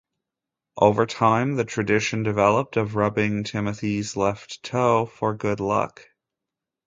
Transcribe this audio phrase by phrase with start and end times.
[0.77, 6.07] Over time, the tradition developed of rubbing Timothy's left toe for good luck.